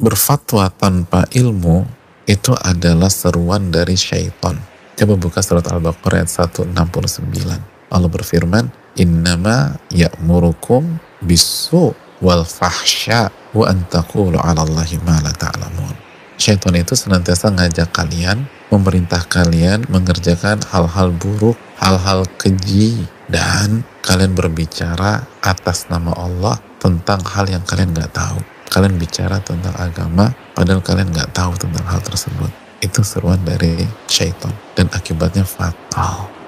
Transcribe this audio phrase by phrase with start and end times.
[0.00, 1.84] berfatwa tanpa ilmu
[2.24, 4.56] itu adalah seruan dari syaitan.
[4.96, 7.60] Coba buka surat Al-Baqarah ayat 169.
[7.92, 11.92] Allah berfirman, "Innama ya'murukum bisu
[12.24, 15.92] wal fahsya wa an taqulu 'ala Allahi ma la ta'lamun."
[16.40, 25.28] Syaitan itu senantiasa ngajak kalian, memerintah kalian mengerjakan hal-hal buruk, hal-hal keji, dan kalian berbicara
[25.44, 28.40] atas nama Allah tentang hal yang kalian nggak tahu.
[28.70, 32.50] Kalian bicara tentang agama, padahal kalian nggak tahu tentang hal tersebut.
[32.78, 36.39] Itu seruan dari syaitan dan akibatnya fatal.